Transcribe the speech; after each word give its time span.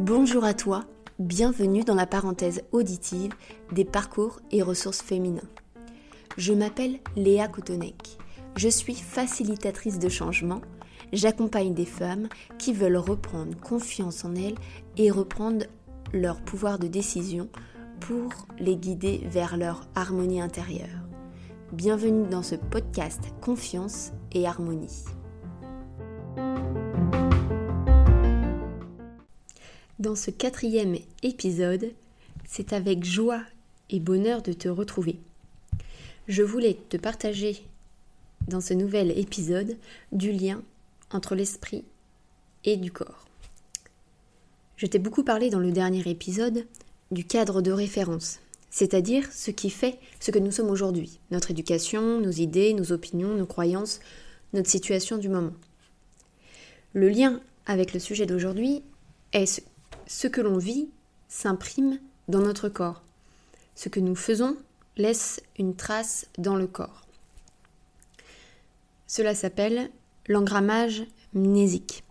Bonjour 0.00 0.44
à 0.44 0.54
toi, 0.54 0.84
bienvenue 1.18 1.84
dans 1.84 1.94
la 1.94 2.06
parenthèse 2.06 2.62
auditive 2.72 3.32
des 3.70 3.84
parcours 3.84 4.40
et 4.50 4.62
ressources 4.62 5.02
féminins. 5.02 5.40
Je 6.36 6.52
m'appelle 6.52 6.98
Léa 7.14 7.48
Koutonek. 7.48 8.18
Je 8.56 8.68
suis 8.68 8.94
facilitatrice 8.94 9.98
de 9.98 10.08
changement. 10.08 10.60
J'accompagne 11.12 11.74
des 11.74 11.84
femmes 11.84 12.28
qui 12.58 12.72
veulent 12.72 12.96
reprendre 12.96 13.58
confiance 13.60 14.24
en 14.24 14.34
elles 14.34 14.56
et 14.96 15.10
reprendre 15.10 15.66
leur 16.12 16.40
pouvoir 16.40 16.78
de 16.78 16.88
décision 16.88 17.48
pour 18.00 18.30
les 18.58 18.76
guider 18.76 19.20
vers 19.26 19.56
leur 19.56 19.86
harmonie 19.94 20.40
intérieure. 20.40 21.06
Bienvenue 21.72 22.28
dans 22.28 22.42
ce 22.42 22.56
podcast 22.56 23.22
Confiance 23.40 24.12
et 24.32 24.46
Harmonie. 24.46 25.04
Dans 29.98 30.16
ce 30.16 30.30
quatrième 30.30 30.96
épisode, 31.22 31.92
c'est 32.46 32.72
avec 32.72 33.04
joie 33.04 33.42
et 33.90 34.00
bonheur 34.00 34.42
de 34.42 34.52
te 34.52 34.68
retrouver. 34.68 35.18
Je 36.28 36.42
voulais 36.42 36.78
te 36.88 36.96
partager 36.96 37.62
dans 38.48 38.62
ce 38.62 38.72
nouvel 38.72 39.16
épisode 39.18 39.76
du 40.10 40.32
lien 40.32 40.62
entre 41.10 41.34
l'esprit 41.34 41.84
et 42.64 42.76
du 42.76 42.90
corps. 42.90 43.26
Je 44.76 44.86
t'ai 44.86 44.98
beaucoup 44.98 45.24
parlé 45.24 45.50
dans 45.50 45.60
le 45.60 45.72
dernier 45.72 46.08
épisode 46.08 46.66
du 47.10 47.24
cadre 47.24 47.60
de 47.60 47.70
référence, 47.70 48.40
c'est-à-dire 48.70 49.30
ce 49.30 49.50
qui 49.50 49.68
fait 49.68 49.98
ce 50.20 50.30
que 50.30 50.38
nous 50.38 50.52
sommes 50.52 50.70
aujourd'hui, 50.70 51.20
notre 51.30 51.50
éducation, 51.50 52.18
nos 52.18 52.30
idées, 52.30 52.72
nos 52.72 52.92
opinions, 52.92 53.34
nos 53.34 53.46
croyances, 53.46 54.00
notre 54.54 54.70
situation 54.70 55.18
du 55.18 55.28
moment. 55.28 55.52
Le 56.94 57.10
lien 57.10 57.40
avec 57.66 57.92
le 57.92 58.00
sujet 58.00 58.26
d'aujourd'hui 58.26 58.82
est 59.32 59.46
ce 59.46 59.60
que 60.28 60.40
l'on 60.40 60.58
vit 60.58 60.88
s'imprime 61.28 61.98
dans 62.28 62.40
notre 62.40 62.68
corps. 62.68 63.02
Ce 63.74 63.88
que 63.88 64.00
nous 64.00 64.14
faisons 64.14 64.56
laisse 64.96 65.42
une 65.58 65.74
trace 65.74 66.26
dans 66.38 66.56
le 66.56 66.66
corps. 66.66 67.06
Cela 69.06 69.34
s'appelle 69.34 69.90
l'engrammage 70.28 71.04
mnésique. 71.32 72.04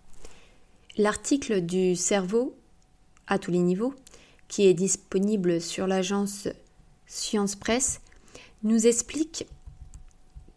L'article 0.98 1.62
du 1.62 1.96
cerveau 1.96 2.56
à 3.28 3.40
tous 3.40 3.52
les 3.52 3.60
niveaux, 3.60 3.94
qui 4.48 4.66
est 4.68 4.74
disponible 4.74 5.62
sur 5.62 5.88
l'agence 5.88 6.48
Science 7.08 7.56
Presse, 7.56 8.02
nous 8.64 8.88
explique 8.88 9.46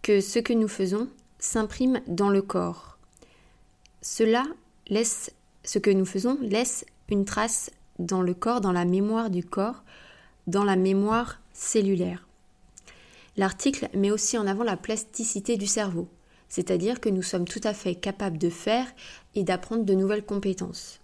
que 0.03 0.21
ce 0.21 0.39
que 0.39 0.53
nous 0.53 0.69
faisons 0.69 1.09
s'imprime 1.39 2.01
dans 2.07 2.31
le 2.31 2.43
corps. 2.43 2.99
Ce 4.03 4.25
que 5.79 5.91
nous 5.91 6.05
faisons 6.05 6.39
laisse 6.41 6.85
une 7.09 7.25
trace 7.25 7.71
dans 7.99 8.23
le 8.23 8.35
corps, 8.35 8.61
dans 8.61 8.73
la 8.73 8.85
mémoire 8.85 9.31
du 9.31 9.45
corps, 9.45 9.83
dans 10.47 10.65
la 10.65 10.77
mémoire 10.77 11.41
cellulaire. 11.53 12.27
L'article 13.37 13.89
met 13.95 14.11
aussi 14.11 14.39
en 14.39 14.47
avant 14.47 14.65
la 14.65 14.77
plasticité 14.77 15.57
du 15.57 15.67
cerveau, 15.67 16.09
c'est-à-dire 16.49 17.01
que 17.01 17.09
nous 17.09 17.23
sommes 17.23 17.47
tout 17.47 17.61
à 17.65 17.75
fait 17.75 17.95
capables 17.95 18.39
de 18.39 18.51
faire 18.51 18.87
et 19.35 19.43
d'apprendre 19.43 19.85
de 19.85 19.95
nouvelles 19.95 20.25
compétences. 20.25 21.01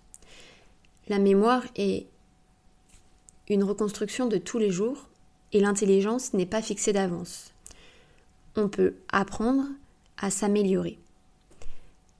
La 1.08 1.18
mémoire 1.18 1.64
est 1.76 2.06
une 3.48 3.64
reconstruction 3.64 4.26
de 4.26 4.38
tous 4.38 4.58
les 4.58 4.70
jours 4.70 5.08
et 5.52 5.60
l'intelligence 5.60 6.34
n'est 6.34 6.46
pas 6.46 6.62
fixée 6.62 6.92
d'avance. 6.92 7.52
On 8.56 8.68
peut 8.68 8.94
apprendre 9.10 9.64
à 10.18 10.30
s'améliorer 10.30 10.98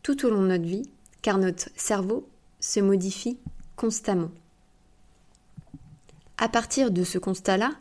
tout 0.02 0.26
au 0.26 0.30
long 0.30 0.42
de 0.42 0.48
notre 0.48 0.64
vie, 0.64 0.88
car 1.22 1.38
notre 1.38 1.68
cerveau 1.76 2.28
se 2.58 2.80
modifie 2.80 3.38
constamment. 3.80 4.30
À 6.36 6.50
partir 6.50 6.90
de 6.90 7.02
ce 7.02 7.16
constat-là, 7.16 7.72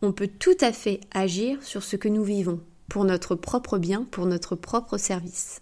on 0.00 0.12
peut 0.12 0.28
tout 0.28 0.56
à 0.60 0.72
fait 0.72 1.00
agir 1.10 1.60
sur 1.64 1.82
ce 1.82 1.96
que 1.96 2.06
nous 2.06 2.22
vivons, 2.22 2.60
pour 2.88 3.04
notre 3.04 3.34
propre 3.34 3.76
bien, 3.76 4.04
pour 4.12 4.26
notre 4.26 4.54
propre 4.54 4.96
service. 4.96 5.60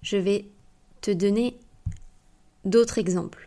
Je 0.00 0.16
vais 0.16 0.46
te 1.02 1.10
donner 1.10 1.58
d'autres 2.64 2.96
exemples. 2.96 3.46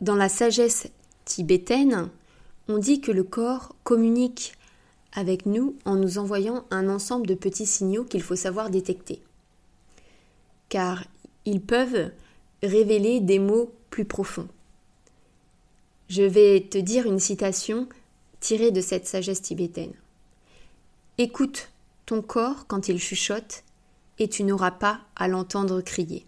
Dans 0.00 0.14
la 0.14 0.28
sagesse 0.28 0.86
tibétaine, 1.24 2.08
on 2.68 2.78
dit 2.78 3.00
que 3.00 3.10
le 3.10 3.24
corps 3.24 3.74
communique 3.82 4.54
avec 5.12 5.46
nous 5.46 5.74
en 5.84 5.96
nous 5.96 6.18
envoyant 6.18 6.64
un 6.70 6.88
ensemble 6.88 7.26
de 7.26 7.34
petits 7.34 7.66
signaux 7.66 8.04
qu'il 8.04 8.22
faut 8.22 8.36
savoir 8.36 8.70
détecter. 8.70 9.20
Car 10.68 11.02
ils 11.44 11.60
peuvent 11.60 12.12
révéler 12.66 13.20
des 13.20 13.38
mots 13.38 13.72
plus 13.90 14.04
profonds. 14.04 14.48
Je 16.08 16.22
vais 16.22 16.66
te 16.68 16.78
dire 16.78 17.06
une 17.06 17.18
citation 17.18 17.88
tirée 18.40 18.70
de 18.70 18.80
cette 18.80 19.06
sagesse 19.06 19.42
tibétaine. 19.42 19.94
Écoute 21.18 21.70
ton 22.04 22.22
corps 22.22 22.66
quand 22.66 22.88
il 22.88 23.00
chuchote 23.00 23.64
et 24.18 24.28
tu 24.28 24.44
n'auras 24.44 24.70
pas 24.70 25.00
à 25.16 25.28
l'entendre 25.28 25.80
crier. 25.80 26.24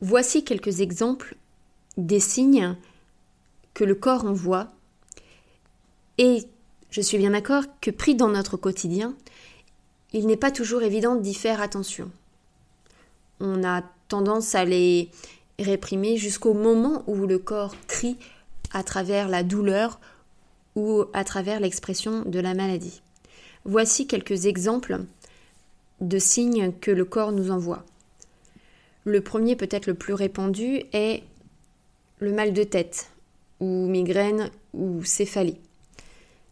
Voici 0.00 0.44
quelques 0.44 0.80
exemples 0.80 1.36
des 1.96 2.20
signes 2.20 2.76
que 3.74 3.84
le 3.84 3.94
corps 3.94 4.24
envoie 4.24 4.72
et 6.18 6.44
je 6.90 7.00
suis 7.00 7.18
bien 7.18 7.30
d'accord 7.30 7.64
que 7.80 7.90
pris 7.90 8.14
dans 8.14 8.28
notre 8.28 8.56
quotidien, 8.56 9.14
il 10.12 10.26
n'est 10.26 10.36
pas 10.36 10.50
toujours 10.50 10.82
évident 10.82 11.16
d'y 11.16 11.34
faire 11.34 11.60
attention. 11.60 12.10
On 13.40 13.64
a 13.64 13.82
tendance 14.08 14.54
à 14.54 14.64
les 14.64 15.10
réprimer 15.58 16.16
jusqu'au 16.16 16.54
moment 16.54 17.02
où 17.06 17.26
le 17.26 17.38
corps 17.38 17.74
crie 17.86 18.16
à 18.72 18.82
travers 18.82 19.28
la 19.28 19.42
douleur 19.42 20.00
ou 20.74 21.04
à 21.12 21.24
travers 21.24 21.60
l'expression 21.60 22.22
de 22.22 22.38
la 22.38 22.54
maladie. 22.54 23.02
Voici 23.64 24.06
quelques 24.06 24.46
exemples 24.46 25.00
de 26.00 26.18
signes 26.18 26.72
que 26.80 26.90
le 26.90 27.04
corps 27.04 27.32
nous 27.32 27.50
envoie. 27.50 27.84
Le 29.04 29.20
premier, 29.20 29.56
peut-être 29.56 29.86
le 29.86 29.94
plus 29.94 30.14
répandu, 30.14 30.82
est 30.92 31.22
le 32.18 32.32
mal 32.32 32.52
de 32.52 32.64
tête, 32.64 33.10
ou 33.60 33.86
migraine, 33.86 34.50
ou 34.74 35.02
céphalie. 35.04 35.58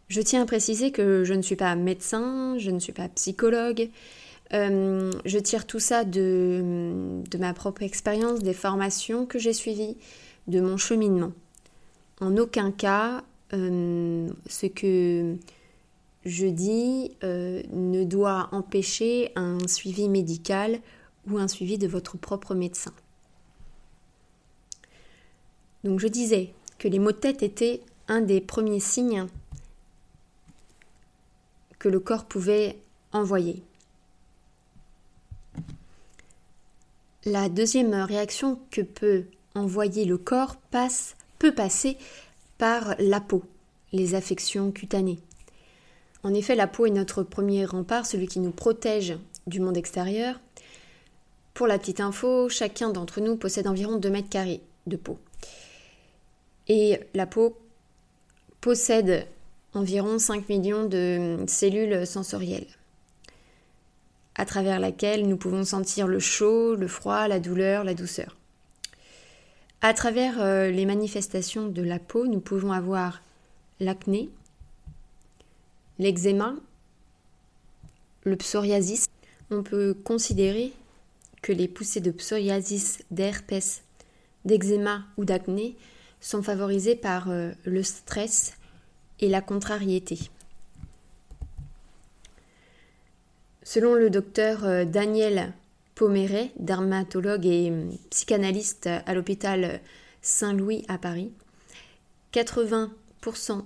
Je 0.08 0.20
tiens 0.20 0.42
à 0.42 0.46
préciser 0.46 0.92
que 0.92 1.24
je 1.24 1.34
ne 1.34 1.42
suis 1.42 1.56
pas 1.56 1.74
médecin, 1.74 2.56
je 2.58 2.70
ne 2.70 2.78
suis 2.78 2.92
pas 2.92 3.08
psychologue, 3.08 3.88
euh, 4.54 5.10
je 5.24 5.38
tire 5.38 5.66
tout 5.66 5.80
ça 5.80 6.04
de, 6.04 7.22
ma 7.38 7.52
propre 7.54 7.82
expérience, 7.82 8.40
des 8.40 8.54
formations 8.54 9.26
que 9.26 9.38
j'ai 9.38 9.52
suivies, 9.52 9.96
de 10.46 10.60
mon 10.60 10.76
cheminement. 10.76 11.32
En 12.20 12.36
aucun 12.36 12.70
cas, 12.70 13.24
euh, 13.52 14.28
ce 14.46 14.66
que 14.66 15.36
je 16.24 16.46
dis 16.46 17.12
euh, 17.24 17.62
ne 17.72 18.04
doit 18.04 18.48
empêcher 18.52 19.32
un 19.34 19.58
suivi 19.66 20.08
médical 20.08 20.78
ou 21.28 21.38
un 21.38 21.48
suivi 21.48 21.76
de 21.76 21.88
votre 21.88 22.16
propre 22.16 22.54
médecin. 22.54 22.92
Donc 25.82 25.98
je 26.00 26.08
disais 26.08 26.50
que 26.78 26.88
les 26.88 26.98
maux 26.98 27.12
de 27.12 27.16
tête 27.16 27.42
étaient 27.42 27.82
un 28.08 28.20
des 28.20 28.40
premiers 28.40 28.80
signes 28.80 29.26
que 31.78 31.88
le 31.88 32.00
corps 32.00 32.24
pouvait 32.24 32.78
envoyer. 33.12 33.62
La 37.26 37.48
deuxième 37.48 37.94
réaction 37.94 38.58
que 38.70 38.82
peut 38.82 39.24
envoyer 39.54 40.04
le 40.04 40.18
corps 40.18 40.56
passe, 40.70 41.16
peut 41.38 41.54
passer 41.54 41.96
par 42.58 42.94
la 42.98 43.18
peau, 43.18 43.42
les 43.92 44.14
affections 44.14 44.70
cutanées. 44.70 45.18
En 46.22 46.34
effet, 46.34 46.54
la 46.54 46.66
peau 46.66 46.84
est 46.84 46.90
notre 46.90 47.22
premier 47.22 47.64
rempart, 47.64 48.04
celui 48.04 48.26
qui 48.26 48.40
nous 48.40 48.50
protège 48.50 49.16
du 49.46 49.58
monde 49.58 49.78
extérieur. 49.78 50.38
Pour 51.54 51.66
la 51.66 51.78
petite 51.78 52.00
info, 52.00 52.50
chacun 52.50 52.90
d'entre 52.90 53.22
nous 53.22 53.36
possède 53.36 53.68
environ 53.68 53.96
2 53.96 54.10
mètres 54.10 54.28
carrés 54.28 54.60
de 54.86 54.96
peau. 54.96 55.18
Et 56.68 57.00
la 57.14 57.26
peau 57.26 57.56
possède 58.60 59.26
environ 59.72 60.18
5 60.18 60.50
millions 60.50 60.84
de 60.84 61.38
cellules 61.46 62.06
sensorielles 62.06 62.68
à 64.36 64.44
travers 64.44 64.80
laquelle 64.80 65.28
nous 65.28 65.36
pouvons 65.36 65.64
sentir 65.64 66.06
le 66.06 66.18
chaud, 66.18 66.74
le 66.74 66.88
froid, 66.88 67.28
la 67.28 67.40
douleur, 67.40 67.84
la 67.84 67.94
douceur. 67.94 68.36
À 69.80 69.92
travers 69.92 70.40
euh, 70.40 70.70
les 70.70 70.86
manifestations 70.86 71.68
de 71.68 71.82
la 71.82 71.98
peau, 71.98 72.26
nous 72.26 72.40
pouvons 72.40 72.72
avoir 72.72 73.22
l'acné, 73.80 74.30
l'eczéma, 75.98 76.54
le 78.24 78.36
psoriasis. 78.36 79.06
On 79.50 79.62
peut 79.62 79.94
considérer 79.94 80.72
que 81.42 81.52
les 81.52 81.68
poussées 81.68 82.00
de 82.00 82.10
psoriasis, 82.10 83.02
d'herpès, 83.10 83.82
d'eczéma 84.44 85.04
ou 85.18 85.24
d'acné 85.24 85.76
sont 86.20 86.42
favorisées 86.42 86.96
par 86.96 87.30
euh, 87.30 87.52
le 87.66 87.82
stress 87.82 88.54
et 89.20 89.28
la 89.28 89.42
contrariété. 89.42 90.18
Selon 93.64 93.94
le 93.94 94.10
docteur 94.10 94.84
Daniel 94.84 95.54
Poméret, 95.94 96.50
dermatologue 96.58 97.46
et 97.46 97.72
psychanalyste 98.10 98.88
à 99.06 99.14
l'hôpital 99.14 99.80
Saint-Louis 100.20 100.84
à 100.86 100.98
Paris, 100.98 101.32
80% 102.34 102.90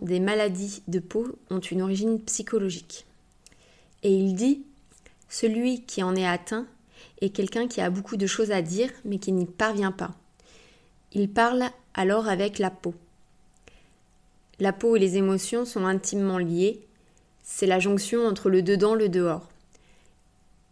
des 0.02 0.20
maladies 0.20 0.82
de 0.86 1.00
peau 1.00 1.36
ont 1.50 1.58
une 1.58 1.82
origine 1.82 2.20
psychologique. 2.20 3.06
Et 4.04 4.12
il 4.12 4.36
dit, 4.36 4.62
celui 5.28 5.82
qui 5.82 6.04
en 6.04 6.14
est 6.14 6.26
atteint 6.26 6.66
est 7.20 7.30
quelqu'un 7.30 7.66
qui 7.66 7.80
a 7.80 7.90
beaucoup 7.90 8.16
de 8.16 8.26
choses 8.28 8.52
à 8.52 8.62
dire 8.62 8.90
mais 9.04 9.18
qui 9.18 9.32
n'y 9.32 9.46
parvient 9.46 9.92
pas. 9.92 10.14
Il 11.12 11.28
parle 11.28 11.64
alors 11.94 12.28
avec 12.28 12.60
la 12.60 12.70
peau. 12.70 12.94
La 14.60 14.72
peau 14.72 14.94
et 14.94 15.00
les 15.00 15.16
émotions 15.16 15.64
sont 15.64 15.86
intimement 15.86 16.38
liées. 16.38 16.86
C'est 17.42 17.66
la 17.66 17.80
jonction 17.80 18.26
entre 18.26 18.48
le 18.48 18.62
dedans 18.62 18.94
et 18.94 19.00
le 19.00 19.08
dehors. 19.08 19.48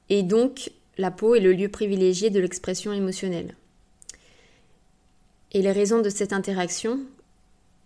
Et 0.09 0.23
donc, 0.23 0.71
la 0.99 1.11
peau 1.11 1.35
est 1.35 1.41
le 1.41 1.53
lieu 1.53 1.69
privilégié 1.69 2.31
de 2.31 2.41
l'expression 2.41 2.93
émotionnelle. 2.93 3.55
Et 5.53 5.63
les 5.63 5.73
raisons 5.73 6.01
de 6.01 6.11
cette 6.11 6.33
interaction, 6.33 7.01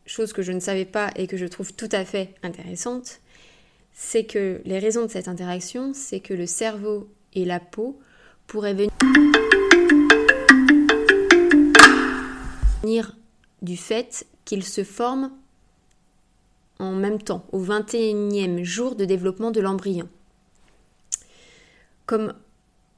chose 0.06 0.32
que 0.32 0.42
je 0.42 0.52
ne 0.52 0.60
savais 0.60 0.84
pas 0.84 1.10
et 1.16 1.26
que 1.26 1.36
je 1.36 1.46
trouve 1.46 1.72
tout 1.72 1.88
à 1.92 2.04
fait 2.04 2.34
intéressante, 2.42 3.20
c'est 3.92 4.24
que 4.24 4.60
les 4.64 4.78
raisons 4.78 5.06
de 5.06 5.10
cette 5.10 5.28
interaction, 5.28 5.92
c'est 5.94 6.20
que 6.20 6.34
le 6.34 6.46
cerveau 6.46 7.08
et 7.34 7.44
la 7.44 7.60
peau 7.60 7.98
pourraient 8.46 8.74
venir 12.82 13.16
du 13.62 13.76
fait 13.76 14.26
qu'ils 14.44 14.64
se 14.64 14.84
forment 14.84 15.30
en 16.78 16.92
même 16.92 17.20
temps, 17.20 17.44
au 17.52 17.62
21e 17.62 18.62
jour 18.64 18.96
de 18.96 19.04
développement 19.04 19.50
de 19.50 19.60
l'embryon. 19.60 20.08
Comme 22.10 22.34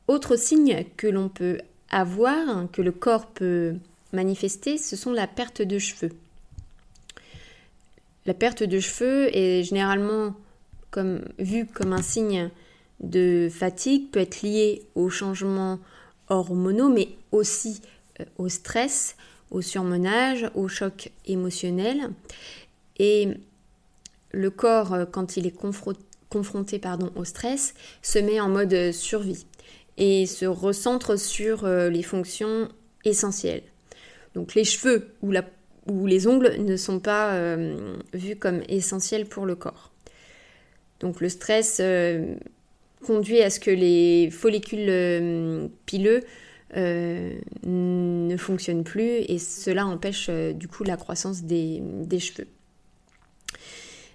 autre 0.09 0.37
signe 0.37 0.87
que 0.97 1.07
l'on 1.07 1.29
peut 1.29 1.59
avoir, 1.91 2.67
que 2.73 2.81
le 2.81 2.93
corps 2.93 3.27
peut 3.27 3.75
manifester, 4.15 4.79
ce 4.79 4.97
sont 4.97 5.13
la 5.13 5.27
perte 5.27 5.61
de 5.61 5.79
cheveux. 5.79 6.13
La 8.25 8.33
perte 8.33 8.63
de 8.63 8.81
cheveux 8.81 9.29
est 9.37 9.65
généralement 9.65 10.35
comme, 10.91 11.27
vue 11.39 11.67
comme 11.67 11.93
un 11.93 12.01
signe 12.01 12.49
de 13.01 13.51
fatigue, 13.53 14.11
peut 14.11 14.21
être 14.21 14.41
liée 14.41 14.81
aux 14.95 15.11
changements 15.11 15.79
hormonaux, 16.31 16.89
mais 16.89 17.11
aussi 17.33 17.83
euh, 18.19 18.25
au 18.39 18.49
stress, 18.49 19.17
au 19.51 19.61
surmenage, 19.61 20.51
au 20.55 20.69
choc 20.69 21.13
émotionnel. 21.27 22.09
Et 22.99 23.29
le 24.31 24.49
corps, 24.49 24.95
euh, 24.95 25.05
quand 25.05 25.37
il 25.37 25.47
est 25.47 25.51
confronté 25.51 26.01
pardon, 26.81 27.11
au 27.17 27.25
stress, 27.25 27.75
se 28.03 28.19
met 28.19 28.41
en 28.41 28.49
mode 28.49 28.93
survie 28.93 29.47
et 29.99 30.27
se 30.27 30.47
recentre 30.47 31.19
sur 31.19 31.65
euh, 31.65 31.91
les 31.91 32.03
fonctions 32.03 32.69
essentielles. 33.05 33.63
Donc 34.35 34.55
les 34.55 34.65
cheveux 34.65 35.15
ou, 35.23 36.07
les 36.07 36.27
ongles 36.27 36.57
ne 36.59 36.77
sont 36.77 37.01
pas 37.01 37.35
euh, 37.35 37.97
vus 38.15 38.37
comme 38.37 38.63
essentiels 38.69 39.27
pour 39.27 39.47
le 39.47 39.55
corps. 39.55 39.91
Donc 41.01 41.21
le 41.21 41.29
stress 41.29 41.79
euh, 41.81 42.35
conduit 43.05 43.43
à 43.43 43.51
ce 43.51 43.61
que 43.61 43.71
les 43.71 44.31
follicules 44.31 45.71
pileux 45.87 46.21
ne 46.75 48.37
fonctionnent 48.39 48.85
plus 48.85 49.19
et 49.29 49.39
cela 49.39 49.85
empêche 49.85 50.31
du 50.31 50.69
coup 50.69 50.85
la 50.85 50.97
croissance 50.97 51.43
des 51.43 51.83
cheveux. 52.19 52.47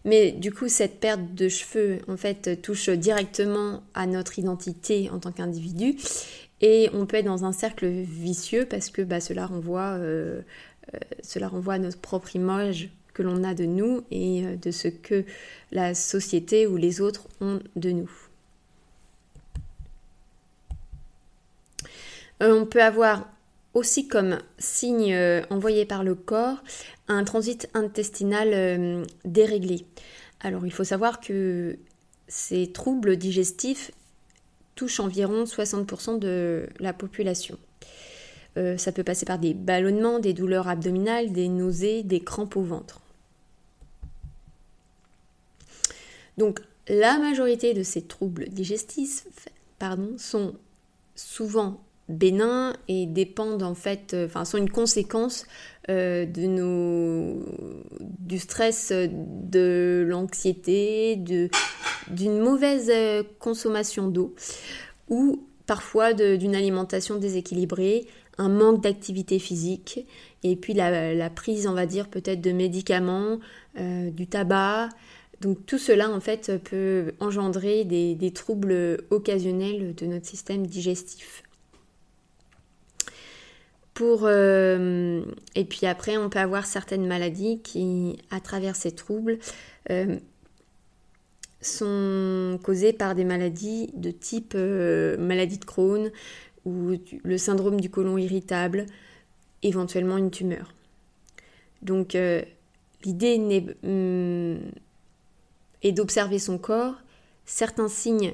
Mais 0.07 0.31
du 0.31 0.54
coup, 0.54 0.69
cette 0.69 1.01
perte 1.01 1.36
de 1.36 1.50
cheveux, 1.50 2.00
en 2.07 2.15
fait, 2.15 2.62
touche 2.62 2.89
directement 2.89 3.83
à 3.94 4.07
notre 4.07 4.39
identité 4.39 5.09
en 5.09 5.19
tant 5.19 5.33
qu'individu. 5.33 5.98
Et 6.62 6.89
on 6.94 7.06
peut 7.06 7.18
être 7.18 7.25
dans 7.25 7.44
un 7.44 7.51
cercle 7.51 7.86
vicieux 7.88 8.65
parce 8.65 8.89
que 8.89 9.01
bah, 9.01 9.19
cela, 9.19 9.45
renvoie, 9.45 9.98
euh, 9.98 10.42
euh, 10.94 10.98
cela 11.21 11.50
renvoie 11.50 11.74
à 11.74 11.80
notre 11.80 12.00
propre 12.00 12.38
image 12.38 12.89
que 13.13 13.21
l'on 13.21 13.44
a 13.44 13.54
de 13.54 13.65
nous 13.65 14.04
et 14.09 14.45
euh, 14.45 14.56
de 14.56 14.71
ce 14.71 14.88
que 14.88 15.25
la 15.74 15.94
société 15.94 16.68
ou 16.68 16.77
les 16.77 17.01
autres 17.01 17.27
ont 17.42 17.59
de 17.75 17.92
nous. 17.92 18.12
on 22.39 22.65
peut 22.65 22.83
avoir 22.83 23.27
aussi 23.77 24.07
comme 24.07 24.39
signe 24.57 25.13
euh, 25.13 25.44
envoyé 25.51 25.85
par 25.85 26.03
le 26.03 26.15
corps 26.15 26.57
un 27.07 27.24
transit 27.24 27.69
intestinal 27.75 28.50
euh, 28.51 29.06
déréglé. 29.24 29.85
Alors 30.39 30.65
il 30.65 30.74
faut 30.74 30.83
savoir 30.83 31.19
que 31.19 31.77
ces 32.27 32.71
troubles 32.71 33.18
digestifs 33.18 33.91
touchent 34.74 35.00
environ 35.00 35.44
60% 35.44 36.18
de 36.18 36.68
la 36.79 36.91
population. 36.91 37.57
Euh, 38.57 38.77
ça 38.77 38.91
peut 38.91 39.03
passer 39.03 39.25
par 39.25 39.38
des 39.38 39.53
ballonnements, 39.53 40.18
des 40.18 40.33
douleurs 40.33 40.68
abdominales, 40.68 41.31
des 41.31 41.47
nausées, 41.47 42.01
des 42.01 42.19
crampes 42.19 42.56
au 42.56 42.63
ventre. 42.63 43.00
Donc 46.39 46.62
la 46.88 47.19
majorité 47.19 47.75
de 47.75 47.83
ces 47.83 48.01
troubles 48.01 48.50
digestifs 48.50 49.27
pardon, 49.77 50.18
sont 50.18 50.56
souvent 51.15 51.80
bénins 52.09 52.74
et 52.88 53.06
dépendent 53.06 53.63
en 53.63 53.75
fait, 53.75 54.13
euh, 54.13 54.27
enfin 54.27 54.45
sont 54.45 54.57
une 54.57 54.69
conséquence 54.69 55.45
euh, 55.89 56.25
de 56.25 56.44
nos, 56.44 57.44
du 58.01 58.39
stress, 58.39 58.92
de 58.92 60.06
l'anxiété, 60.07 61.18
d'une 61.18 62.39
mauvaise 62.39 62.89
euh, 62.94 63.24
consommation 63.39 64.07
d'eau 64.07 64.33
ou 65.09 65.44
parfois 65.65 66.13
d'une 66.13 66.56
alimentation 66.56 67.15
déséquilibrée, 67.15 68.07
un 68.38 68.50
manque 68.50 68.81
d'activité 68.81 69.39
physique 69.39 70.06
et 70.44 70.56
puis 70.56 70.74
la, 70.74 71.30
prise, 71.30 71.68
on 71.68 71.74
va 71.74 71.86
dire, 71.86 72.07
peut-être 72.07 72.39
de 72.39 72.51
médicaments, 72.51 73.39
du 73.77 74.27
tabac. 74.27 74.89
Donc 75.42 75.65
tout 75.65 75.77
cela 75.77 76.09
en 76.09 76.21
fait 76.21 76.54
peut 76.63 77.13
engendrer 77.19 77.83
des 77.83 78.31
troubles 78.31 79.04
occasionnels 79.09 79.94
de 79.95 80.06
notre 80.06 80.25
système 80.25 80.65
digestif. 80.65 81.44
Euh, 84.01 85.23
et 85.55 85.65
puis 85.65 85.85
après, 85.85 86.17
on 86.17 86.29
peut 86.29 86.39
avoir 86.39 86.65
certaines 86.65 87.07
maladies 87.07 87.61
qui, 87.61 88.17
à 88.31 88.39
travers 88.39 88.75
ces 88.75 88.91
troubles, 88.91 89.39
euh, 89.89 90.17
sont 91.61 92.59
causées 92.63 92.94
par 92.94 93.15
des 93.15 93.25
maladies 93.25 93.89
de 93.94 94.11
type 94.11 94.53
euh, 94.55 95.17
maladie 95.17 95.57
de 95.57 95.65
Crohn 95.65 96.11
ou 96.65 96.95
le 97.23 97.38
syndrome 97.38 97.79
du 97.79 97.89
côlon 97.89 98.18
irritable, 98.18 98.85
éventuellement 99.63 100.18
une 100.18 100.31
tumeur. 100.31 100.73
Donc 101.81 102.18
l'idée 103.06 103.37
hum, 103.83 104.59
est 105.81 105.92
d'observer 105.94 106.39
son 106.39 106.57
corps. 106.57 106.95
Certains 107.45 107.87
signes 107.87 108.33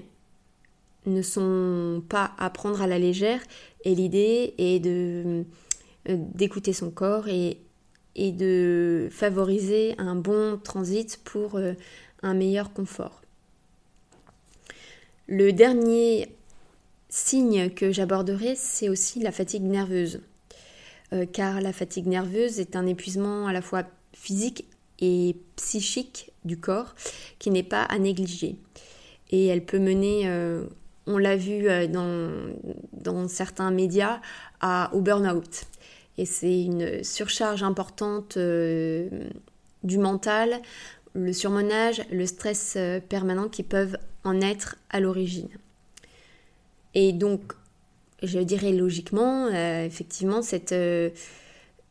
ne 1.06 1.22
sont 1.22 2.04
pas 2.10 2.32
à 2.38 2.50
prendre 2.50 2.82
à 2.82 2.88
la 2.88 3.00
légère 3.00 3.42
et 3.84 3.96
l'idée 3.96 4.54
est 4.58 4.80
de 4.80 5.46
euh, 6.10 6.18
d'écouter 6.18 6.74
son 6.74 6.92
corps 6.92 7.28
et, 7.30 7.60
de 8.16 9.08
favoriser 9.10 9.96
un 9.98 10.16
bon 10.16 10.60
transit 10.64 11.20
pour 11.24 11.56
euh, 11.56 11.74
un 12.22 12.34
meilleur 12.34 12.74
confort. 12.74 13.22
Le 15.28 15.52
dernier 15.52 16.28
signe 17.10 17.70
que 17.70 17.92
j'aborderai, 17.92 18.56
c'est 18.56 18.90
aussi 18.90 19.20
la 19.20 19.32
fatigue 19.32 19.64
nerveuse. 19.64 20.22
Euh, 21.14 21.26
car 21.26 21.62
la 21.62 21.74
fatigue 21.74 22.06
nerveuse 22.06 22.60
est 22.60 22.76
un 22.76 22.86
épuisement 22.86 23.48
à 23.48 23.54
la 23.54 23.62
fois 23.62 23.84
physique 24.14 24.66
et 25.00 25.38
psychique 25.56 26.32
du 26.44 26.60
corps 26.60 26.96
qui 27.40 27.50
n'est 27.50 27.64
pas 27.64 27.84
à 27.84 27.98
négliger. 27.98 28.58
Et 29.32 29.48
elle 29.48 29.66
peut 29.66 29.80
mener 29.80 30.28
on 31.08 31.18
l'a 31.18 31.36
vu 31.36 31.68
euh, 31.70 31.88
dans, 31.88 33.28
certains 33.28 33.72
médias, 33.72 34.20
au 34.94 35.02
burn-out. 35.02 35.66
Et 36.18 36.26
c'est 36.26 36.64
une 36.64 37.04
surcharge 37.04 37.64
importante 37.64 38.38
euh, 38.38 39.10
du 39.84 39.98
mental, 39.98 40.62
le 41.16 41.34
surmenage, 41.34 42.02
le 42.12 42.26
stress 42.26 42.76
euh, 42.78 43.00
permanent 43.00 43.50
qui 43.50 43.64
peuvent 43.64 43.98
en 44.24 44.40
être 44.42 44.78
à 44.90 45.00
l'origine. 45.00 45.50
Et 46.94 47.12
donc, 47.12 47.54
je 48.22 48.40
dirais 48.40 48.72
logiquement, 48.72 49.50
effectivement, 49.50 50.42
cette 50.42 50.74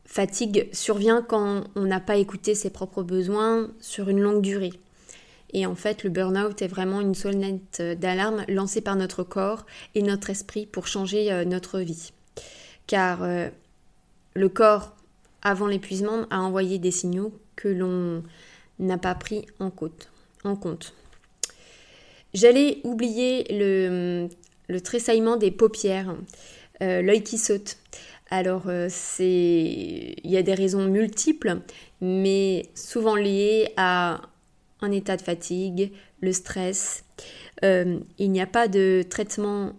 fatigue 0.05 0.67
survient 0.71 1.21
quand 1.21 1.65
on 1.75 1.83
n'a 1.83 1.99
pas 1.99 2.15
écouté 2.15 2.55
ses 2.55 2.71
propres 2.71 3.03
besoins 3.03 3.69
sur 3.81 4.09
une 4.09 4.21
longue 4.21 4.41
durée. 4.41 4.73
Et 5.51 5.65
en 5.65 5.75
fait, 5.75 6.03
le 6.03 6.09
burn-out 6.09 6.61
est 6.61 6.67
vraiment 6.67 7.01
une 7.01 7.13
sonnette 7.13 7.81
d'alarme 7.99 8.43
lancée 8.47 8.81
par 8.81 8.95
notre 8.95 9.23
corps 9.23 9.65
et 9.93 10.01
notre 10.01 10.29
esprit 10.29 10.65
pour 10.65 10.87
changer 10.87 11.31
euh, 11.31 11.45
notre 11.45 11.79
vie. 11.79 12.11
Car 12.87 13.23
euh, 13.23 13.49
le 14.33 14.49
corps, 14.49 14.95
avant 15.41 15.67
l'épuisement, 15.67 16.25
a 16.31 16.39
envoyé 16.39 16.79
des 16.79 16.91
signaux 16.91 17.33
que 17.55 17.67
l'on 17.67 18.23
n'a 18.79 18.97
pas 18.97 19.13
pris 19.13 19.45
en 19.59 19.69
compte. 19.69 20.93
J'allais 22.33 22.79
oublier 22.83 23.45
le, 23.51 24.27
le 24.67 24.81
tressaillement 24.81 25.37
des 25.37 25.51
paupières, 25.51 26.15
l'œil 26.81 27.23
qui 27.23 27.37
saute. 27.37 27.77
Alors, 28.31 28.63
c'est, 28.89 30.15
il 30.23 30.31
y 30.31 30.37
a 30.37 30.41
des 30.41 30.55
raisons 30.55 30.87
multiples, 30.87 31.59
mais 32.01 32.65
souvent 32.73 33.15
liées 33.15 33.71
à 33.77 34.21
un 34.83 34.91
état 34.91 35.17
de 35.17 35.21
fatigue, 35.21 35.91
le 36.21 36.33
stress. 36.33 37.03
il 37.61 38.31
n'y 38.31 38.41
a 38.41 38.47
pas 38.47 38.67
de 38.67 39.03
traitement 39.09 39.73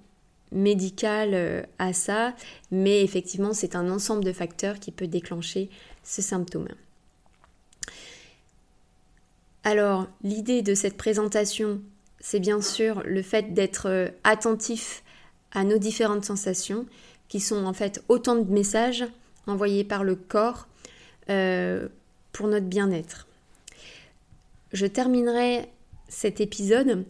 médical 0.52 1.66
à 1.78 1.92
ça, 1.92 2.34
mais 2.70 3.02
effectivement, 3.02 3.52
c'est 3.52 3.76
un 3.76 3.90
ensemble 3.90 4.25
de 4.25 4.32
facteurs 4.32 4.78
qui 4.78 4.92
peut 4.92 5.06
déclencher 5.06 5.68
ce 6.02 6.23
symptôme. 6.23 6.68
Alors, 9.64 10.06
l'idée 10.23 10.61
de 10.61 10.75
cette 10.75 10.99
présentation, 10.99 11.80
c'est 12.20 12.38
bien 12.38 12.61
sûr 12.61 13.02
le 13.04 13.23
fait 13.23 13.54
d'être 13.54 13.88
euh, 13.88 14.08
attentif 14.23 15.02
à 15.52 15.64
nos 15.64 15.78
différentes 15.78 16.25
sensations, 16.25 16.84
qui 17.28 17.40
sont 17.40 17.64
en 17.64 17.73
fait 17.73 18.04
autant 18.08 18.37
de 18.37 18.50
messages 18.52 19.04
envoyés 19.46 19.82
par 19.82 20.04
le 20.04 20.16
corps 20.16 20.68
euh, 21.30 21.88
pour 22.32 22.49
notre 22.49 22.66
bien-être. 22.66 23.24
Je 24.75 24.85
terminerai 24.85 25.71
cet 26.09 26.43
épisode 26.43 27.07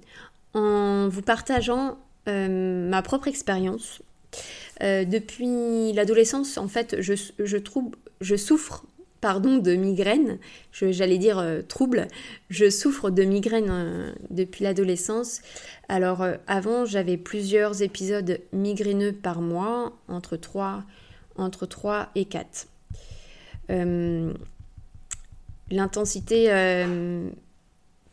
en 0.54 1.08
vous 1.08 1.22
partageant 1.22 1.98
euh, 2.28 2.88
ma 2.88 3.02
propre 3.02 3.26
expérience. 3.26 4.00
depuis 4.80 5.92
l'adolescence, 5.92 6.56
en 6.58 6.68
fait, 6.68 6.96
je, 7.00 7.14
je, 7.38 7.58
je 8.20 8.36
souffre 8.36 8.84
pardon, 9.24 9.56
de 9.56 9.72
migraine, 9.72 10.36
j'allais 10.70 11.16
dire 11.16 11.38
euh, 11.38 11.62
trouble. 11.62 12.08
Je 12.50 12.68
souffre 12.68 13.08
de 13.08 13.22
migraine 13.22 13.70
euh, 13.70 14.12
depuis 14.28 14.64
l'adolescence. 14.64 15.40
Alors 15.88 16.20
euh, 16.20 16.34
avant, 16.46 16.84
j'avais 16.84 17.16
plusieurs 17.16 17.80
épisodes 17.80 18.38
migraineux 18.52 19.14
par 19.14 19.40
mois, 19.40 19.94
entre 20.08 20.36
3, 20.36 20.84
entre 21.36 21.64
3 21.64 22.10
et 22.16 22.26
4. 22.26 22.68
L'intensité 25.70 26.50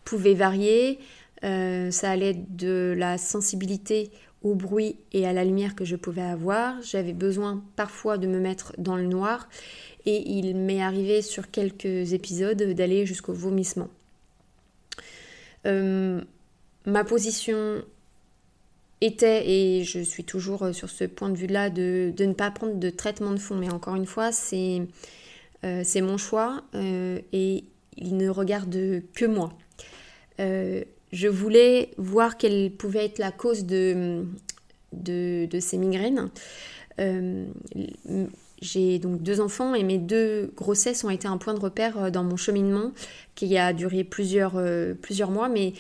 pouvait 0.04 0.34
varier, 0.34 1.00
ça 1.42 2.12
allait 2.12 2.36
de 2.50 2.94
la 2.98 3.18
sensibilité 3.18 4.12
au 4.44 4.56
bruit 4.56 4.96
et 5.14 5.28
à 5.28 5.34
la 5.34 5.44
lumière 5.44 5.76
que 5.76 5.86
je 5.86 5.96
pouvais 5.96 6.22
avoir. 6.22 6.82
J'avais 6.82 7.14
besoin 7.14 7.64
parfois 7.76 8.18
de 8.18 8.28
me 8.28 8.40
mettre 8.40 8.74
dans 8.78 8.96
le 8.96 9.06
noir 9.06 9.48
et 10.06 10.30
il 10.32 10.56
m'est 10.56 10.82
arrivé 10.82 11.22
sur 11.22 11.52
quelques 11.52 12.14
épisodes 12.14 12.62
d'aller 12.74 13.06
jusqu'au 13.06 13.34
vomissement. 13.34 13.90
Euh, 15.68 16.22
ma 16.86 17.04
position 17.04 17.84
était, 19.02 19.48
et 19.50 19.84
je 19.84 20.00
suis 20.00 20.24
toujours 20.24 20.74
sur 20.74 20.90
ce 20.90 21.04
point 21.04 21.30
de 21.30 21.38
vue-là, 21.38 21.70
de, 21.70 22.14
ne 22.18 22.34
pas 22.34 22.52
prendre 22.52 22.76
de 22.76 22.90
traitement 22.90 23.32
de 23.32 23.40
fond. 23.40 23.56
Mais 23.56 23.72
encore 23.72 23.96
une 23.96 24.06
fois, 24.06 24.32
c'est 24.32 24.82
euh, 25.64 25.84
mon 26.02 26.18
choix 26.18 26.64
euh, 26.74 27.20
et 27.32 27.64
il 27.98 28.18
ne 28.18 28.30
regarde 28.30 29.04
que 29.14 29.26
moi. 29.26 29.54
Je 30.42 31.28
voulais 31.28 31.92
voir 31.98 32.38
quelle 32.38 32.72
pouvait 32.72 33.06
être 33.06 33.20
la 33.20 33.32
cause 33.32 33.66
de, 33.66 34.26
ces 35.60 35.78
migraines. 35.78 36.30
J'ai 38.62 39.00
donc 39.00 39.24
deux 39.24 39.42
enfants 39.42 39.74
et 39.74 39.84
mes 39.84 39.98
deux 39.98 40.54
grossesses 40.56 41.04
ont 41.04 41.10
été 41.10 41.28
un 41.28 41.38
point 41.38 41.56
de 41.56 41.60
repère 41.60 41.98
euh, 41.98 42.10
dans 42.12 42.24
mon 42.24 42.38
cheminement 42.38 42.92
qui 43.34 43.58
a 43.58 43.74
duré 43.74 44.04
plusieurs, 44.04 44.54
euh, 44.56 44.94
mois. 45.30 45.50
Mais 45.50 45.74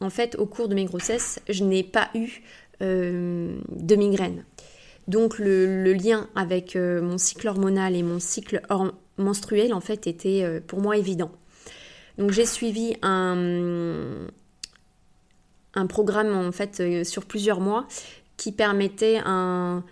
en 0.00 0.10
fait, 0.10 0.36
au 0.38 0.46
cours 0.46 0.68
de 0.68 0.74
mes 0.76 0.84
grossesses, 0.84 1.40
je 1.48 1.64
n'ai 1.64 1.82
pas 1.82 2.08
eu 2.14 2.42
euh, 2.82 3.58
de 3.68 3.96
migraine. 3.96 4.44
Donc 5.08 5.40
le, 5.40 5.92
lien 5.92 6.28
avec 6.36 6.76
mon 6.76 7.18
cycle 7.18 7.48
hormonal 7.48 7.96
et 7.96 8.04
mon 8.04 8.20
cycle 8.20 8.62
menstruel, 9.18 9.74
en 9.74 9.80
fait, 9.80 10.06
était 10.06 10.60
pour 10.68 10.80
moi 10.80 10.96
évident. 10.96 11.32
Donc 12.18 12.30
j'ai 12.30 12.46
suivi 12.46 12.96
un, 13.02 14.26
un 15.74 15.86
programme, 15.86 16.34
en 16.34 16.52
fait, 16.52 17.04
sur 17.04 17.24
plusieurs 17.24 17.60
mois 17.60 17.86
qui 18.36 18.52
permettait 18.52 19.20
un 19.24 19.84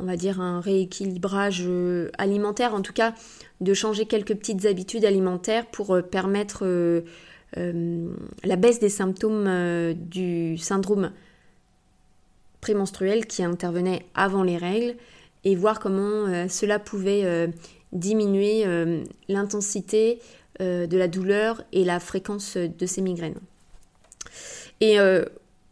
on 0.00 0.04
va 0.04 0.16
dire, 0.16 0.40
un 0.40 0.60
rééquilibrage 0.60 1.64
euh, 1.66 2.10
alimentaire, 2.18 2.74
en 2.74 2.82
tout 2.82 2.92
cas 2.92 3.14
de 3.60 3.74
changer 3.74 4.06
quelques 4.06 4.34
petites 4.34 4.64
habitudes 4.66 5.04
alimentaires 5.04 5.66
pour 5.66 5.94
euh, 5.94 6.02
permettre 6.02 6.60
euh, 6.64 7.02
la 8.44 8.56
baisse 8.56 8.78
des 8.78 8.88
symptômes 8.88 9.94
du 9.94 10.58
syndrome 10.58 11.12
prémenstruel 12.60 13.26
qui 13.26 13.42
intervenait 13.42 14.04
avant 14.14 14.42
les 14.42 14.58
règles 14.58 14.96
et 15.44 15.56
voir 15.56 15.80
comment 15.80 16.46
cela 16.50 16.78
pouvait 16.78 17.48
diminuer 17.92 18.66
l'intensité 19.30 20.18
de 20.60 20.96
la 20.96 21.08
douleur 21.08 21.62
et 21.72 21.84
la 21.84 22.00
fréquence 22.00 22.56
de 22.56 22.86
ces 22.86 23.00
migraines. 23.00 23.38
Et 24.80 24.98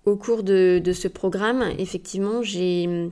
au 0.06 0.16
cours 0.16 0.44
de, 0.44 0.80
ce 0.94 1.08
programme, 1.08 1.64
effectivement, 1.78 2.42
j'ai 2.42 3.10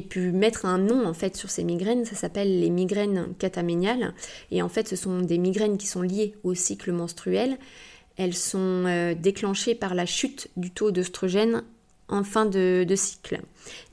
pu 0.00 0.30
mettre 0.30 0.64
un 0.64 0.78
nom 0.78 1.04
en 1.04 1.14
fait 1.14 1.36
sur 1.36 1.50
ces 1.50 1.64
migraines, 1.64 2.04
ça 2.04 2.14
s'appelle 2.14 2.60
les 2.60 2.70
migraines 2.70 3.34
cataméniales 3.38 4.14
et 4.52 4.62
en 4.62 4.68
fait 4.68 4.88
ce 4.88 4.96
sont 4.96 5.20
des 5.20 5.38
migraines 5.38 5.78
qui 5.78 5.88
sont 5.88 6.02
liées 6.02 6.36
au 6.44 6.54
cycle 6.54 6.92
menstruel. 6.92 7.58
Elles 8.16 8.34
sont 8.34 8.84
euh, 8.86 9.14
déclenchées 9.14 9.74
par 9.74 9.94
la 9.94 10.06
chute 10.06 10.48
du 10.56 10.70
taux 10.70 10.90
d'œstrogène 10.90 11.64
en 12.08 12.24
fin 12.24 12.44
de, 12.44 12.86
cycle 12.94 13.40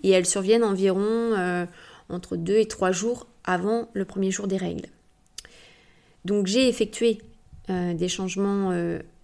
et 0.04 0.10
elles 0.12 0.26
surviennent 0.26 0.64
environ 0.64 1.00
euh, 1.02 1.66
entre 2.10 2.36
2 2.36 2.58
et 2.58 2.68
3 2.68 2.92
jours 2.92 3.28
avant 3.46 3.90
le 3.94 4.06
premier 4.06 4.30
jour 4.30 4.48
des 4.48 4.58
règles. 4.58 4.90
Donc 6.26 6.48
j'ai 6.48 6.68
effectué 6.68 7.20
euh, 7.70 7.94
des 7.94 8.08
changements 8.08 8.72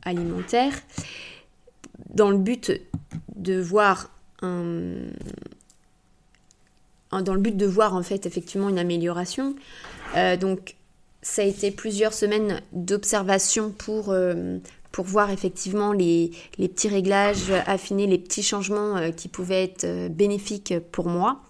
alimentaires 0.04 0.82
dans 2.14 2.30
le 2.30 2.38
but 2.38 2.72
de 3.36 3.60
voir 3.60 4.10
un, 4.42 4.94
dans 7.22 7.34
le 7.34 7.40
but 7.40 7.56
de 7.56 7.66
voir 7.66 7.94
en 7.94 8.04
fait 8.04 8.26
effectivement 8.26 8.70
une 8.70 8.80
amélioration. 8.80 9.56
Euh, 10.16 10.38
donc 10.38 10.76
ça 11.22 11.42
a 11.42 11.46
été 11.46 11.72
plusieurs 11.72 12.14
semaines 12.14 12.62
d'observation 12.72 13.72
pour, 13.72 14.10
euh, 14.10 14.58
pour 14.92 15.06
voir 15.06 15.32
effectivement 15.32 15.92
les, 15.92 16.32
les, 16.58 16.68
petits 16.68 16.88
réglages, 16.88 17.52
affiner 17.66 18.08
les 18.08 18.18
petits 18.18 18.44
changements 18.44 18.98
euh, 18.98 19.12
qui 19.12 19.28
pouvaient 19.28 19.64
être 19.64 20.10
bénéfiques 20.10 20.74
pour 20.92 21.08
moi. 21.08 21.42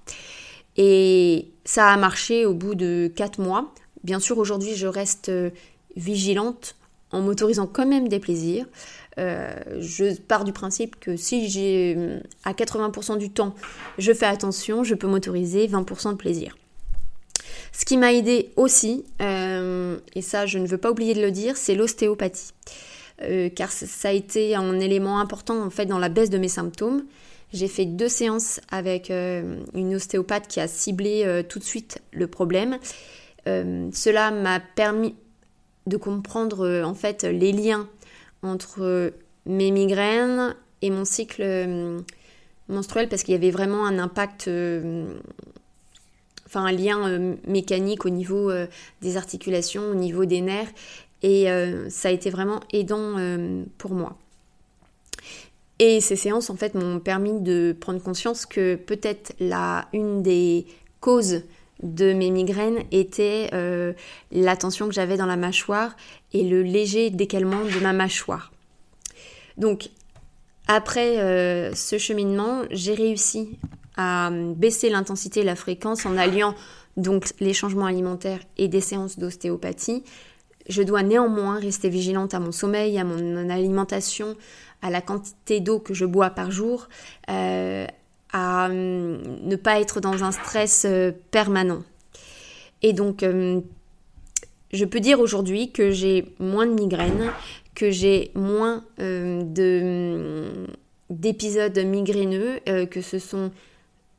Et 0.77 1.49
ça 1.63 1.89
a 1.89 1.97
marché 1.97 2.45
au 2.45 2.53
bout 2.53 2.75
de 2.75 3.11
quatre 3.13 3.39
mois. 3.39 3.73
Bien 4.05 4.19
sûr, 4.19 4.37
aujourd'hui, 4.37 4.75
je 4.75 4.85
reste 4.85 5.31
vigilante 5.95 6.75
en 7.11 7.21
m'autorisant 7.21 7.65
quand 7.65 7.87
même 7.87 8.07
des 8.07 8.19
plaisirs. 8.19 8.67
Euh, 9.17 9.55
je 9.79 10.15
pars 10.15 10.43
du 10.43 10.53
principe 10.53 10.99
que 10.99 11.15
si 11.15 11.49
j'ai 11.49 11.97
à 12.43 12.53
80% 12.53 13.17
du 13.17 13.31
temps, 13.31 13.55
je 13.97 14.13
fais 14.13 14.27
attention, 14.27 14.83
je 14.83 14.93
peux 14.93 15.07
m'autoriser 15.07 15.67
20% 15.67 16.11
de 16.11 16.17
plaisir. 16.17 16.55
Ce 17.71 17.83
qui 17.83 17.97
m'a 17.97 18.13
aidé 18.13 18.51
aussi, 18.57 19.05
euh, 19.23 19.97
et 20.13 20.21
ça 20.21 20.45
je 20.45 20.59
ne 20.59 20.67
veux 20.67 20.77
pas 20.77 20.91
oublier 20.91 21.15
de 21.15 21.21
le 21.21 21.31
dire, 21.31 21.57
c'est 21.57 21.73
l'ostéopathie. 21.73 22.51
Euh, 23.23 23.49
car 23.49 23.71
ça 23.71 24.09
a 24.09 24.11
été 24.11 24.53
un 24.55 24.79
élément 24.79 25.19
important 25.19 25.63
en 25.63 25.71
fait 25.71 25.87
dans 25.87 25.99
la 25.99 26.09
baisse 26.09 26.29
de 26.29 26.37
mes 26.37 26.49
symptômes. 26.49 27.05
J'ai 27.53 27.69
fait 27.69 27.85
deux 27.85 28.09
séances 28.09 28.59
avec 28.69 29.09
une 29.09 29.95
ostéopathe 29.95 30.47
qui 30.47 30.59
a 30.59 30.67
ciblé 30.67 31.43
tout 31.47 31.59
de 31.59 31.63
suite 31.63 32.01
le 32.11 32.27
problème. 32.27 32.77
Cela 33.45 34.31
m'a 34.31 34.59
permis 34.59 35.15
de 35.87 35.97
comprendre 35.97 36.81
en 36.83 36.95
fait 36.95 37.23
les 37.23 37.51
liens 37.51 37.87
entre 38.41 39.13
mes 39.45 39.71
migraines 39.71 40.55
et 40.81 40.89
mon 40.89 41.05
cycle 41.05 41.41
euh, 41.41 41.99
menstruel 42.69 43.09
parce 43.09 43.23
qu'il 43.23 43.33
y 43.33 43.37
avait 43.37 43.51
vraiment 43.51 43.85
un 43.85 43.99
impact, 43.99 44.47
euh, 44.47 45.05
enfin 46.45 46.65
un 46.65 46.71
lien 46.71 47.07
euh, 47.07 47.35
mécanique 47.47 48.05
au 48.05 48.09
niveau 48.09 48.51
des 49.01 49.17
articulations, 49.17 49.83
au 49.89 49.95
niveau 49.95 50.25
des 50.25 50.41
nerfs 50.41 50.71
et 51.23 51.47
ça 51.89 52.09
a 52.09 52.11
été 52.11 52.29
vraiment 52.29 52.59
aidant 52.71 53.15
pour 53.79 53.95
moi. 53.95 54.15
Et 55.79 55.99
ces 55.99 56.15
séances 56.15 56.51
en 56.51 56.55
fait 56.55 56.75
m'ont 56.75 56.99
permis 56.99 57.41
de 57.41 57.75
prendre 57.79 57.99
conscience 57.99 58.45
que 58.45 58.75
peut-être 58.75 59.33
la 59.39 59.87
une 59.91 60.21
des 60.21 60.67
causes 60.99 61.41
de 61.83 62.13
mes 62.13 62.31
migraines 62.31 62.83
était 62.91 63.49
euh, 63.53 63.93
la 64.31 64.55
tension 64.55 64.87
que 64.87 64.93
j'avais 64.93 65.17
dans 65.17 65.25
la 65.25 65.37
mâchoire 65.37 65.95
et 66.33 66.43
le 66.43 66.63
léger 66.63 67.09
décalement 67.09 67.63
de 67.63 67.79
ma 67.79 67.93
mâchoire. 67.93 68.51
Donc, 69.57 69.89
après 70.67 71.19
euh, 71.19 71.73
ce 71.75 71.97
cheminement, 71.97 72.63
j'ai 72.71 72.93
réussi 72.93 73.57
à 73.97 74.29
baisser 74.31 74.89
l'intensité 74.89 75.41
et 75.41 75.43
la 75.43 75.55
fréquence 75.55 76.05
en 76.05 76.17
alliant 76.17 76.55
donc 76.97 77.27
les 77.39 77.53
changements 77.53 77.85
alimentaires 77.85 78.39
et 78.57 78.67
des 78.67 78.81
séances 78.81 79.19
d'ostéopathie. 79.19 80.03
Je 80.67 80.81
dois 80.81 81.03
néanmoins 81.03 81.59
rester 81.59 81.89
vigilante 81.89 82.33
à 82.33 82.39
mon 82.39 82.51
sommeil, 82.51 82.97
à 82.97 83.03
mon 83.03 83.49
alimentation, 83.49 84.35
à 84.81 84.89
la 84.89 85.01
quantité 85.01 85.59
d'eau 85.59 85.79
que 85.79 85.93
je 85.93 86.05
bois 86.05 86.31
par 86.31 86.51
jour, 86.51 86.87
euh, 87.29 87.85
hum, 88.35 89.19
ne 89.43 89.55
pas 89.55 89.79
être 89.79 90.01
dans 90.01 90.23
un 90.23 90.31
stress 90.31 90.85
euh, 90.85 91.11
permanent. 91.31 91.83
Et 92.81 92.93
donc, 92.93 93.23
hum, 93.23 93.63
je 94.73 94.85
peux 94.85 94.99
dire 94.99 95.19
aujourd'hui 95.19 95.71
que 95.71 95.91
j'ai 95.91 96.25
moins 96.39 96.65
de 96.65 96.73
migraines, 96.73 97.31
que 97.75 97.91
j'ai 97.91 98.31
moins 98.35 98.83
d'épisodes 101.09 101.77
migraineux, 101.77 102.59
que 102.89 103.01
ce 103.01 103.19
sont 103.19 103.51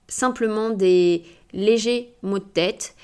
simplement 0.09 0.71
des 0.71 1.25
légers 1.53 2.13
maux 2.23 2.39
de 2.39 2.45
tête 2.45 2.95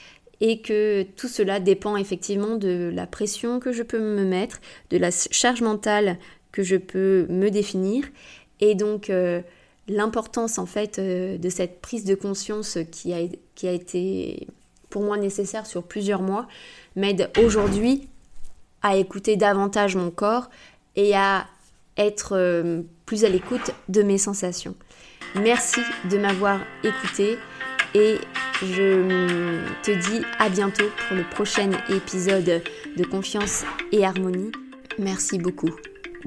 et 0.40 0.60
que 0.60 1.04
tout 1.16 1.28
cela 1.28 1.60
dépend 1.60 1.96
effectivement 1.96 2.56
de 2.56 2.90
la 2.92 3.06
pression 3.06 3.60
que 3.60 3.72
je 3.72 3.82
peux 3.82 4.00
me 4.00 4.24
mettre, 4.24 4.60
de 4.90 4.98
la 4.98 5.10
charge 5.10 5.62
mentale 5.62 6.18
que 6.50 6.62
je 6.62 6.76
peux 6.76 7.26
me 7.30 7.48
définir 7.48 8.04
et 8.60 8.74
donc 8.74 9.08
euh, 9.08 9.40
l'importance 9.88 10.58
en 10.58 10.66
fait 10.66 10.98
euh, 10.98 11.38
de 11.38 11.48
cette 11.48 11.80
prise 11.80 12.04
de 12.04 12.14
conscience 12.14 12.78
qui 12.90 13.12
a, 13.12 13.18
qui 13.54 13.68
a 13.68 13.72
été 13.72 14.46
pour 14.90 15.02
moi 15.02 15.16
nécessaire 15.16 15.66
sur 15.66 15.82
plusieurs 15.82 16.22
mois 16.22 16.46
m'aide 16.96 17.30
aujourd'hui 17.42 18.08
à 18.82 18.96
écouter 18.96 19.36
davantage 19.36 19.96
mon 19.96 20.10
corps 20.10 20.50
et 20.96 21.14
à 21.14 21.46
être 21.96 22.36
euh, 22.36 22.82
plus 23.06 23.24
à 23.24 23.28
l'écoute 23.28 23.72
de 23.88 24.02
mes 24.02 24.18
sensations. 24.18 24.74
Merci 25.34 25.80
de 26.10 26.18
m'avoir 26.18 26.60
écouté 26.84 27.38
et 27.94 28.18
je 28.62 29.60
te 29.82 29.90
dis 29.90 30.24
à 30.38 30.48
bientôt 30.48 30.84
pour 31.08 31.16
le 31.16 31.24
prochain 31.24 31.70
épisode 31.88 32.62
de 32.96 33.04
Confiance 33.04 33.64
et 33.92 34.04
Harmonie. 34.04 34.52
Merci 34.98 35.38
beaucoup 35.38 35.70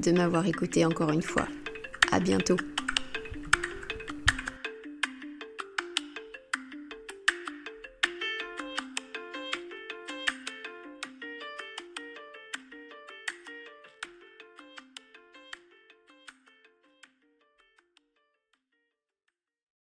de 0.02 0.12
m'avoir 0.12 0.46
écouté 0.46 0.84
encore 0.84 1.10
une 1.10 1.22
fois. 1.22 1.46
À 2.12 2.20
bientôt. 2.20 2.56